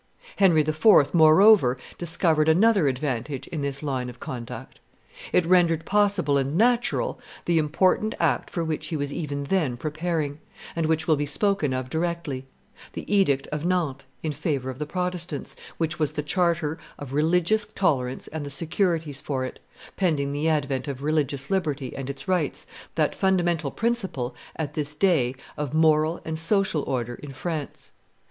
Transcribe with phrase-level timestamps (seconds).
[0.37, 4.79] Henry IV., moreover, discovered another advantage in this line of conduct;
[5.31, 10.39] it rendered possible and natural the important act for which he was even then preparing,
[10.75, 12.47] and which will be spoken of directly,
[12.93, 17.65] the edict of Nantes in favor of the Protestants, which was the charter of religious
[17.67, 19.59] tolerance and the securities for it,
[19.97, 22.65] pending the advent of religious liberty and its rights,
[22.95, 27.91] that fundamental principle, at this day, of moral and social order in France.